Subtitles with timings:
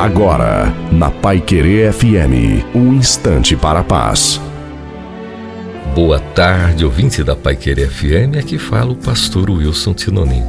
[0.00, 4.40] Agora, na Pai Querer FM, um instante para a paz.
[5.94, 10.42] Boa tarde, ouvinte da Pai Querer FM, aqui fala o pastor Wilson Tinonim.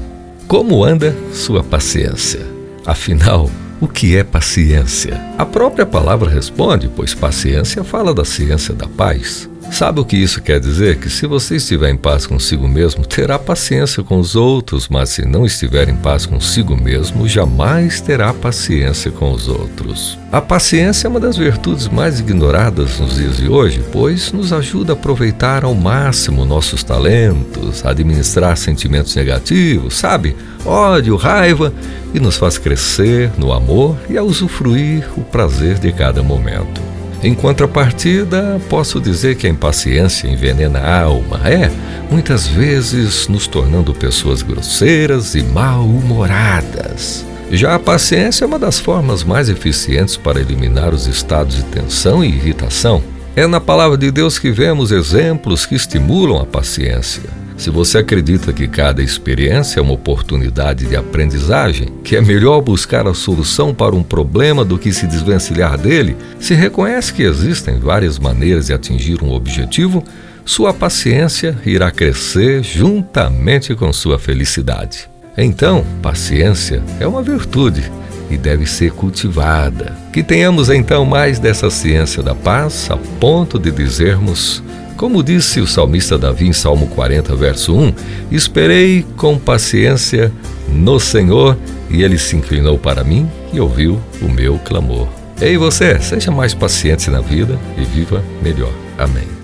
[0.48, 2.48] Como anda sua paciência?
[2.86, 3.52] Afinal,
[3.82, 5.22] o que é paciência?
[5.38, 9.51] A própria palavra responde, pois paciência fala da ciência da paz.
[9.72, 10.98] Sabe o que isso quer dizer?
[10.98, 15.26] Que se você estiver em paz consigo mesmo, terá paciência com os outros, mas se
[15.26, 20.20] não estiver em paz consigo mesmo, jamais terá paciência com os outros.
[20.30, 24.92] A paciência é uma das virtudes mais ignoradas nos dias de hoje, pois nos ajuda
[24.92, 30.36] a aproveitar ao máximo nossos talentos, a administrar sentimentos negativos, sabe?
[30.66, 31.74] Ódio, raiva,
[32.14, 36.91] e nos faz crescer no amor e a usufruir o prazer de cada momento.
[37.24, 41.72] Em contrapartida, posso dizer que a impaciência envenena a alma, é,
[42.10, 47.24] muitas vezes nos tornando pessoas grosseiras e mal-humoradas.
[47.52, 52.24] Já a paciência é uma das formas mais eficientes para eliminar os estados de tensão
[52.24, 53.04] e irritação.
[53.36, 57.30] É na palavra de Deus que vemos exemplos que estimulam a paciência.
[57.62, 63.08] Se você acredita que cada experiência é uma oportunidade de aprendizagem, que é melhor buscar
[63.08, 68.18] a solução para um problema do que se desvencilhar dele, se reconhece que existem várias
[68.18, 70.04] maneiras de atingir um objetivo,
[70.44, 75.08] sua paciência irá crescer juntamente com sua felicidade.
[75.38, 77.92] Então, paciência é uma virtude
[78.32, 79.96] e deve ser cultivada.
[80.12, 84.64] Que tenhamos então mais dessa ciência da paz a ponto de dizermos
[84.98, 87.94] como disse o salmista Davi em Salmo 40, verso 1:
[88.32, 90.32] Esperei com paciência
[90.70, 91.58] no Senhor,
[91.90, 95.08] e ele se inclinou para mim e ouviu o meu clamor.
[95.42, 98.72] Ei você, seja mais paciente na vida e viva melhor.
[98.98, 99.41] Amém.